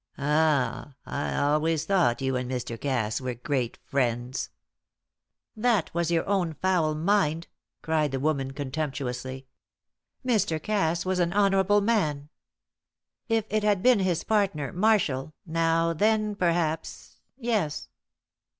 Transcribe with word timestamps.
"Ah! 0.17 0.95
I 1.05 1.35
always 1.37 1.85
thought 1.85 2.23
you 2.23 2.35
and 2.35 2.49
Mr. 2.49 2.75
Cass 2.75 3.21
were 3.21 3.35
great 3.35 3.77
friends." 3.85 4.49
"That 5.55 5.93
was 5.93 6.09
your 6.09 6.27
own 6.27 6.55
foul 6.55 6.95
mind," 6.95 7.45
cried 7.83 8.11
the 8.11 8.19
woman, 8.19 8.49
contemptuously. 8.49 9.45
"Mr. 10.25 10.59
Cass 10.59 11.05
was 11.05 11.19
an 11.19 11.33
honourable 11.33 11.81
man. 11.81 12.29
If 13.29 13.45
it 13.51 13.61
had 13.61 13.83
been 13.83 13.99
his 13.99 14.23
partner, 14.23 14.73
Marshall, 14.73 15.35
now, 15.45 15.93
then 15.93 16.33
perhaps 16.33 17.17
yes." 17.37 17.87